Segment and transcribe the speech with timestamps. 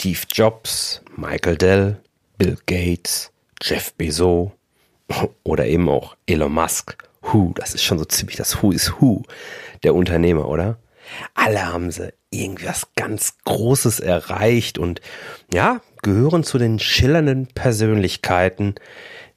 [0.00, 2.00] Steve Jobs, Michael Dell,
[2.38, 4.50] Bill Gates, Jeff Bezos
[5.42, 6.96] oder eben auch Elon Musk.
[7.20, 9.24] Who, das ist schon so ziemlich das Who is Who
[9.82, 10.78] der Unternehmer, oder?
[11.34, 15.02] Alle haben sie irgendwas ganz Großes erreicht und
[15.52, 18.76] ja, gehören zu den schillernden Persönlichkeiten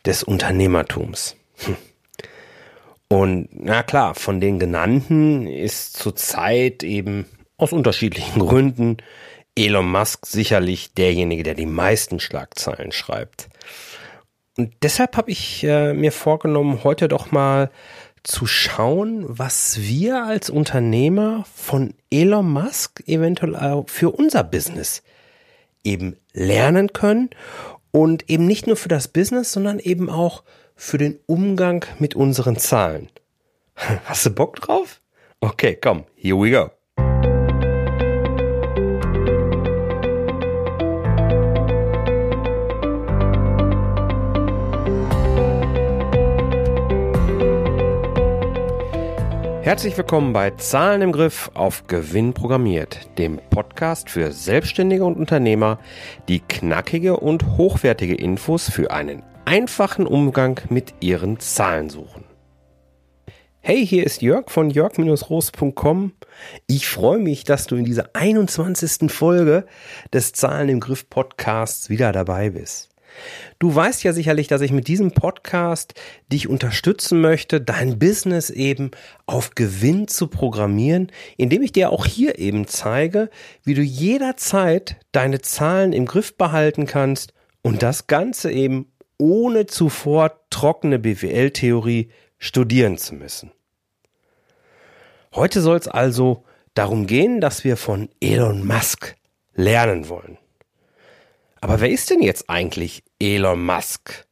[0.06, 1.36] des Unternehmertums.
[1.58, 1.76] Hm.
[3.10, 7.26] Und na klar, von den genannten ist zurzeit eben
[7.58, 8.96] aus unterschiedlichen Gründen
[9.56, 13.50] Elon Musk sicherlich derjenige, der die meisten Schlagzeilen schreibt.
[14.58, 17.72] Und deshalb habe ich äh, mir vorgenommen, heute doch mal
[18.24, 25.04] zu schauen, was wir als Unternehmer von Elon Musk eventuell auch für unser Business
[25.84, 27.30] eben lernen können
[27.92, 30.44] und eben nicht nur für das Business, sondern eben auch
[30.76, 33.10] für den Umgang mit unseren Zahlen.
[34.06, 35.02] Hast du Bock drauf?
[35.42, 36.72] Okay, komm, here we go.
[49.64, 55.80] Herzlich willkommen bei Zahlen im Griff auf Gewinn programmiert, dem Podcast für Selbstständige und Unternehmer,
[56.28, 62.26] die knackige und hochwertige Infos für einen einfachen Umgang mit ihren Zahlen suchen.
[63.62, 66.12] Hey, hier ist Jörg von jörg-roos.com.
[66.68, 69.10] Ich freue mich, dass du in dieser 21.
[69.10, 69.66] Folge
[70.12, 72.93] des Zahlen im Griff Podcasts wieder dabei bist.
[73.60, 75.94] Du weißt ja sicherlich, dass ich mit diesem Podcast
[76.32, 78.92] dich unterstützen möchte, dein Business eben
[79.26, 83.30] auf Gewinn zu programmieren, indem ich dir auch hier eben zeige,
[83.64, 90.40] wie du jederzeit deine Zahlen im Griff behalten kannst und das Ganze eben ohne zuvor
[90.50, 93.52] trockene BWL-Theorie studieren zu müssen.
[95.34, 99.16] Heute soll es also darum gehen, dass wir von Elon Musk
[99.56, 100.38] lernen wollen.
[101.64, 104.28] Aber wer ist denn jetzt eigentlich Elon Musk?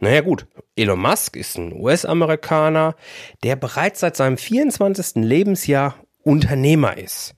[0.00, 2.94] Naja gut, Elon Musk ist ein US-Amerikaner,
[3.42, 5.24] der bereits seit seinem 24.
[5.24, 5.94] Lebensjahr
[6.24, 7.34] Unternehmer ist.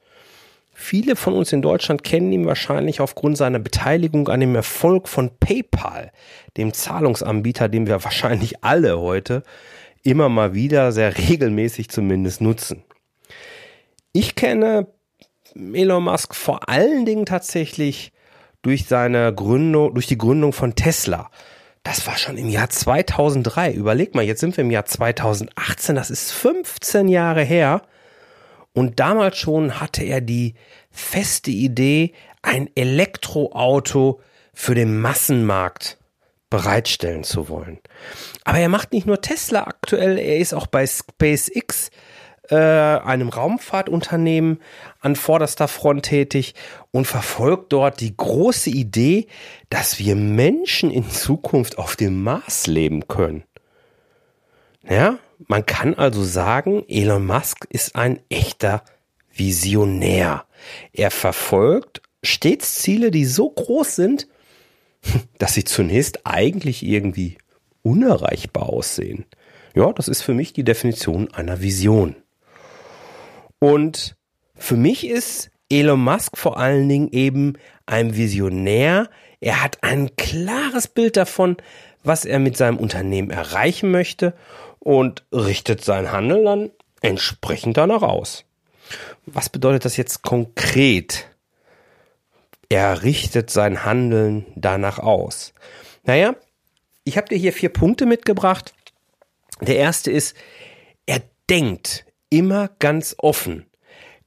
[0.75, 5.31] Viele von uns in Deutschland kennen ihn wahrscheinlich aufgrund seiner Beteiligung an dem Erfolg von
[5.39, 6.11] PayPal,
[6.57, 9.45] dem Zahlungsanbieter, den wir wahrscheinlich alle heute
[10.03, 12.83] immer mal wieder sehr regelmäßig zumindest nutzen.
[14.13, 14.89] Ich kenne
[15.55, 18.11] Elon Musk vor allen Dingen tatsächlich
[18.63, 21.31] durch seine Gründung, durch die Gründung von Tesla.
[21.83, 23.73] Das war schon im Jahr 2003.
[23.73, 25.95] Überleg mal, jetzt sind wir im Jahr 2018.
[25.95, 27.83] Das ist 15 Jahre her.
[28.73, 30.55] Und damals schon hatte er die
[30.91, 32.13] feste Idee,
[32.43, 34.21] ein Elektroauto
[34.53, 35.99] für den Massenmarkt
[36.51, 37.79] bereitstellen zu wollen.
[38.45, 41.91] Aber er macht nicht nur Tesla aktuell, er ist auch bei SpaceX
[42.51, 44.61] äh, einem Raumfahrtunternehmen
[45.01, 46.55] an vorderster Front tätig
[46.91, 49.27] und verfolgt dort die große Idee,
[49.69, 53.45] dass wir Menschen in Zukunft auf dem Mars leben können.
[54.89, 58.83] Ja, man kann also sagen, Elon Musk ist ein echter
[59.33, 60.45] Visionär.
[60.93, 64.29] Er verfolgt stets Ziele, die so groß sind,
[65.39, 67.39] dass sie zunächst eigentlich irgendwie
[67.83, 69.25] unerreichbar aussehen.
[69.75, 72.17] Ja, das ist für mich die Definition einer Vision.
[73.61, 74.17] Und
[74.57, 77.53] für mich ist Elon Musk vor allen Dingen eben
[77.87, 79.09] ein Visionär.
[79.41, 81.57] Er hat ein klares Bild davon,
[82.03, 84.35] was er mit seinem Unternehmen erreichen möchte
[84.81, 86.71] und richtet sein Handeln dann
[87.01, 88.45] entsprechend danach aus.
[89.27, 91.29] Was bedeutet das jetzt konkret?
[92.69, 95.53] Er richtet sein Handeln danach aus.
[96.05, 96.35] Naja,
[97.05, 98.75] ich habe dir hier vier Punkte mitgebracht.
[99.61, 100.37] Der erste ist,
[101.07, 103.67] er denkt immer ganz offen.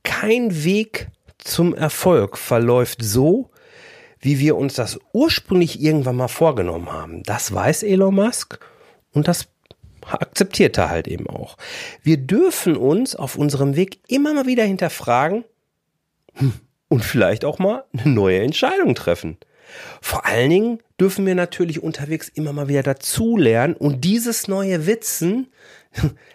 [0.04, 3.50] Kein Weg zum Erfolg verläuft so,
[4.20, 7.24] wie wir uns das ursprünglich irgendwann mal vorgenommen haben.
[7.24, 8.60] Das weiß Elon Musk
[9.12, 9.48] und das
[10.06, 11.58] akzeptiert er halt eben auch.
[12.02, 15.44] Wir dürfen uns auf unserem Weg immer mal wieder hinterfragen
[16.34, 16.54] hm,
[16.88, 19.38] und vielleicht auch mal eine neue Entscheidung treffen.
[20.02, 25.48] Vor allen Dingen dürfen wir natürlich unterwegs immer mal wieder dazulernen und dieses neue Witzen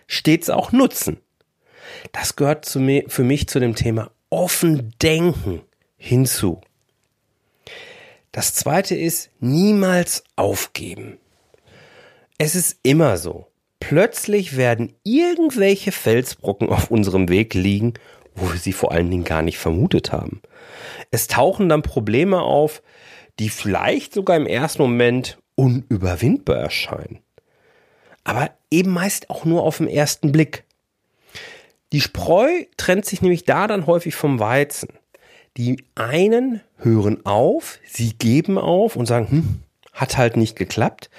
[0.06, 1.18] stets auch nutzen.
[2.12, 5.62] Das gehört zu mir, für mich zu dem Thema offen denken
[5.96, 6.60] hinzu.
[8.32, 11.18] Das zweite ist niemals aufgeben.
[12.38, 13.46] Es ist immer so.
[13.80, 17.94] Plötzlich werden irgendwelche Felsbrocken auf unserem Weg liegen,
[18.34, 20.42] wo wir sie vor allen Dingen gar nicht vermutet haben.
[21.10, 22.82] Es tauchen dann Probleme auf,
[23.38, 27.20] die vielleicht sogar im ersten Moment unüberwindbar erscheinen.
[28.24, 30.64] Aber eben meist auch nur auf den ersten Blick.
[31.92, 34.90] Die Spreu trennt sich nämlich da dann häufig vom Weizen.
[35.56, 39.62] Die einen hören auf, sie geben auf und sagen, hm,
[39.92, 41.10] hat halt nicht geklappt.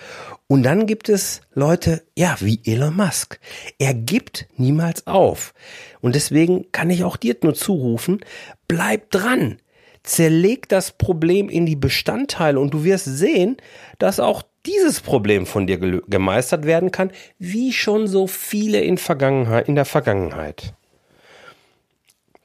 [0.48, 3.40] Und dann gibt es Leute, ja, wie Elon Musk.
[3.78, 5.54] Er gibt niemals auf.
[6.02, 8.22] Und deswegen kann ich auch dir nur zurufen,
[8.68, 9.58] bleib dran.
[10.04, 13.58] Zerleg das Problem in die Bestandteile und du wirst sehen,
[14.00, 19.68] dass auch dieses Problem von dir gemeistert werden kann, wie schon so viele in, Vergangenheit,
[19.68, 20.74] in der Vergangenheit.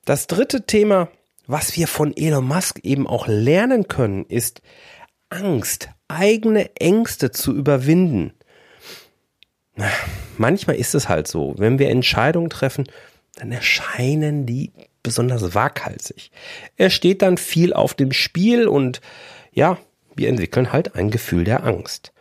[0.05, 1.09] Das dritte Thema,
[1.47, 4.63] was wir von Elon Musk eben auch lernen können, ist
[5.31, 8.33] Angst, eigene Ängste zu überwinden.
[10.39, 12.87] Manchmal ist es halt so, wenn wir Entscheidungen treffen,
[13.37, 14.73] dann erscheinen die
[15.03, 16.31] besonders waghalsig.
[16.77, 19.01] Er steht dann viel auf dem Spiel und
[19.53, 19.79] ja,
[20.17, 22.13] wir entwickeln halt ein Gefühl der Angst.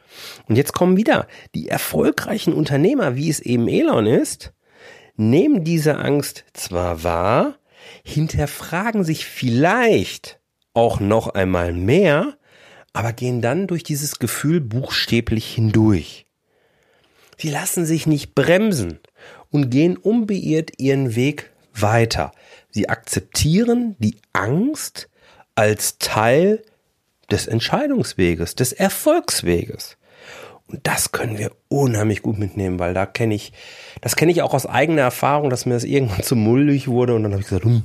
[0.48, 4.54] Und jetzt kommen wieder die erfolgreichen Unternehmer, wie es eben Elon ist,
[5.16, 7.58] nehmen diese Angst zwar wahr,
[8.04, 10.40] hinterfragen sich vielleicht
[10.74, 12.38] auch noch einmal mehr,
[12.94, 16.26] aber gehen dann durch dieses Gefühl buchstäblich hindurch.
[17.38, 19.00] Sie lassen sich nicht bremsen
[19.50, 22.32] und gehen unbeirrt ihren Weg weiter.
[22.70, 25.10] Sie akzeptieren die Angst
[25.56, 26.64] als Teil
[27.34, 29.98] des Entscheidungsweges, des Erfolgsweges.
[30.68, 33.52] Und das können wir unheimlich gut mitnehmen, weil da kenne ich,
[34.02, 37.24] das kenne ich auch aus eigener Erfahrung, dass mir das irgendwann zu mullig wurde und
[37.24, 37.84] dann habe ich gesagt, hm,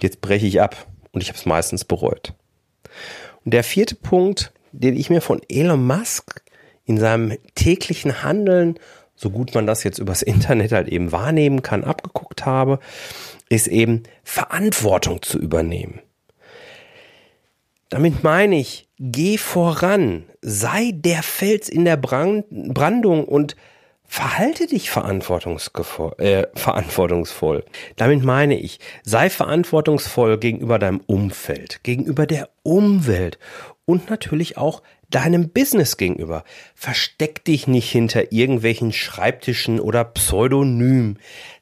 [0.00, 0.86] jetzt breche ich ab.
[1.12, 2.34] Und ich habe es meistens bereut.
[3.44, 6.42] Und der vierte Punkt, den ich mir von Elon Musk
[6.84, 8.78] in seinem täglichen Handeln,
[9.16, 12.78] so gut man das jetzt übers Internet halt eben wahrnehmen kann, abgeguckt habe,
[13.48, 16.00] ist eben Verantwortung zu übernehmen.
[17.88, 23.56] Damit meine ich, geh voran, sei der Fels in der Brandung und
[24.04, 27.64] verhalte dich äh, verantwortungsvoll.
[27.96, 33.38] Damit meine ich, sei verantwortungsvoll gegenüber deinem Umfeld, gegenüber der Umwelt
[33.84, 36.44] und natürlich auch deinem Business gegenüber.
[36.74, 41.16] Versteck dich nicht hinter irgendwelchen Schreibtischen oder Pseudonym.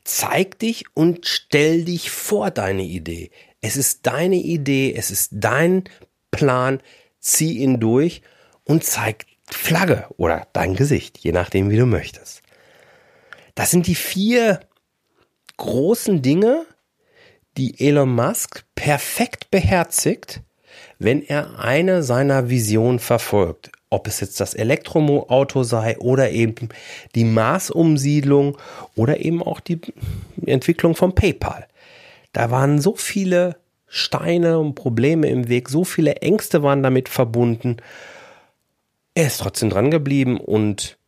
[0.04, 3.30] Zeig dich und stell dich vor deine Idee.
[3.60, 5.84] Es ist deine Idee, es ist dein
[6.30, 6.80] Plan,
[7.20, 8.22] zieh ihn durch
[8.64, 12.42] und zeig Flagge oder dein Gesicht, je nachdem, wie du möchtest.
[13.54, 14.60] Das sind die vier
[15.56, 16.66] großen Dinge,
[17.56, 20.42] die Elon Musk perfekt beherzigt,
[20.98, 23.70] wenn er eine seiner Visionen verfolgt.
[23.88, 26.68] Ob es jetzt das Elektroauto sei oder eben
[27.14, 28.58] die Marsumsiedlung
[28.94, 29.80] oder eben auch die
[30.44, 31.66] Entwicklung von PayPal.
[32.32, 37.76] Da waren so viele Steine und Probleme im Weg, so viele Ängste waren damit verbunden.
[39.14, 40.98] Er ist trotzdem dran geblieben und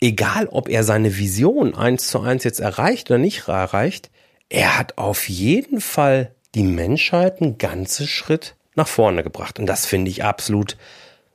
[0.00, 4.10] egal, ob er seine Vision eins zu eins jetzt erreicht oder nicht erreicht,
[4.48, 9.58] er hat auf jeden Fall die Menschheit einen ganzen Schritt nach vorne gebracht.
[9.58, 10.76] Und das finde ich absolut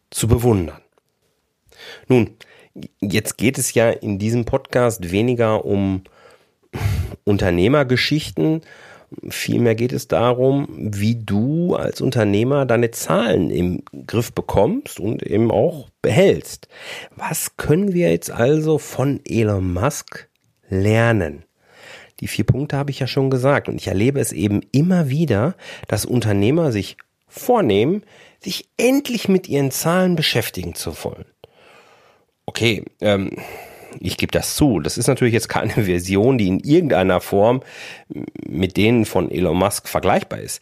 [0.09, 0.81] zu bewundern.
[2.07, 2.35] Nun,
[3.01, 6.03] jetzt geht es ja in diesem Podcast weniger um
[7.23, 8.61] Unternehmergeschichten,
[9.30, 15.51] Vielmehr geht es darum, wie du als Unternehmer deine Zahlen im Griff bekommst und eben
[15.51, 16.68] auch behältst.
[17.15, 20.27] Was können wir jetzt also von Elon Musk
[20.69, 21.44] lernen?
[22.19, 25.56] Die vier Punkte habe ich ja schon gesagt und ich erlebe es eben immer wieder,
[25.88, 28.04] dass Unternehmer sich vornehmen,
[28.39, 31.26] sich endlich mit ihren Zahlen beschäftigen zu wollen.
[32.45, 33.31] Okay, ähm,
[34.00, 34.80] ich gebe das zu.
[34.80, 37.62] Das ist natürlich jetzt keine Version, die in irgendeiner Form
[38.47, 40.62] mit denen von Elon Musk vergleichbar ist.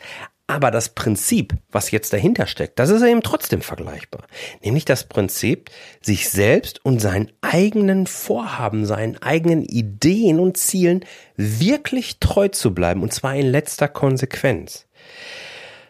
[0.51, 4.25] Aber das Prinzip, was jetzt dahinter steckt, das ist eben trotzdem vergleichbar.
[4.61, 5.69] Nämlich das Prinzip,
[6.01, 11.05] sich selbst und seinen eigenen Vorhaben, seinen eigenen Ideen und Zielen
[11.37, 13.01] wirklich treu zu bleiben.
[13.01, 14.87] Und zwar in letzter Konsequenz.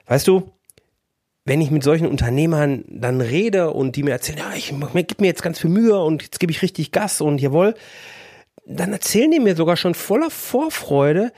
[0.06, 0.52] Weißt du,
[1.46, 5.28] wenn ich mit solchen Unternehmern dann rede und die mir erzählen, ja, ich gebe mir
[5.28, 7.74] jetzt ganz viel Mühe und jetzt gebe ich richtig Gas und jawohl,
[8.66, 11.32] dann erzählen die mir sogar schon voller Vorfreude,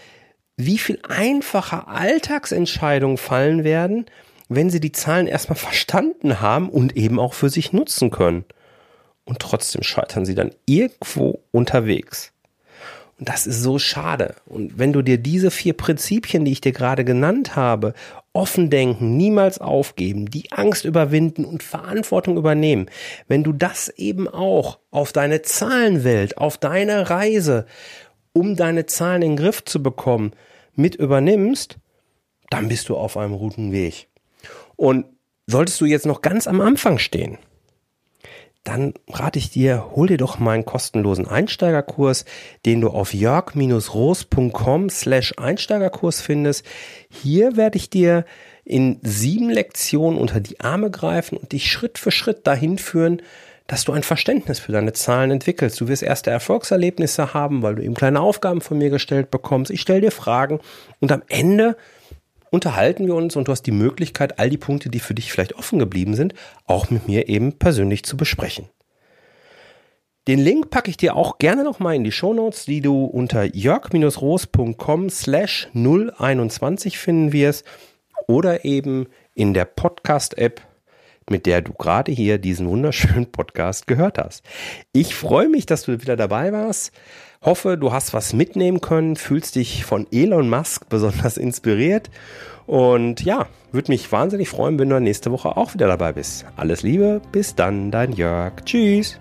[0.57, 4.05] wie viel einfacher Alltagsentscheidungen fallen werden,
[4.49, 8.45] wenn sie die Zahlen erstmal verstanden haben und eben auch für sich nutzen können.
[9.25, 12.33] Und trotzdem scheitern sie dann irgendwo unterwegs.
[13.19, 14.35] Und das ist so schade.
[14.45, 17.93] Und wenn du dir diese vier Prinzipien, die ich dir gerade genannt habe,
[18.33, 22.87] offen denken, niemals aufgeben, die Angst überwinden und Verantwortung übernehmen,
[23.27, 27.67] wenn du das eben auch auf deine Zahlenwelt, auf deine Reise,
[28.33, 30.31] um deine Zahlen in den Griff zu bekommen,
[30.75, 31.77] mit übernimmst,
[32.49, 34.07] dann bist du auf einem guten Weg.
[34.75, 35.05] Und
[35.45, 37.37] solltest du jetzt noch ganz am Anfang stehen,
[38.63, 42.23] dann rate ich dir, hol dir doch meinen kostenlosen Einsteigerkurs,
[42.65, 46.65] den du auf jörg-roos.com slash Einsteigerkurs findest.
[47.09, 48.25] Hier werde ich dir
[48.63, 53.21] in sieben Lektionen unter die Arme greifen und dich Schritt für Schritt dahin führen,
[53.67, 55.79] dass du ein Verständnis für deine Zahlen entwickelst.
[55.81, 59.71] Du wirst erste Erfolgserlebnisse haben, weil du eben kleine Aufgaben von mir gestellt bekommst.
[59.71, 60.59] Ich stelle dir Fragen
[60.99, 61.75] und am Ende
[62.53, 65.55] unterhalten wir uns und du hast die Möglichkeit, all die Punkte, die für dich vielleicht
[65.55, 66.35] offen geblieben sind,
[66.67, 68.69] auch mit mir eben persönlich zu besprechen.
[70.27, 75.09] Den Link packe ich dir auch gerne nochmal in die Shownotes, die du unter jörg-roos.com
[75.09, 77.65] slash 021 finden wirst
[78.27, 80.61] oder eben in der Podcast-App,
[81.31, 84.43] mit der du gerade hier diesen wunderschönen Podcast gehört hast.
[84.91, 86.91] Ich freue mich, dass du wieder dabei warst.
[87.43, 92.09] Hoffe, du hast was mitnehmen können, fühlst dich von Elon Musk besonders inspiriert.
[92.65, 96.45] Und ja, würde mich wahnsinnig freuen, wenn du nächste Woche auch wieder dabei bist.
[96.55, 98.53] Alles Liebe, bis dann, dein Jörg.
[98.63, 99.19] Tschüss.